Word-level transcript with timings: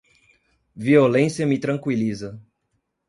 Violência 0.75 1.45
me 1.45 1.59
tranquiliza. 1.59 2.41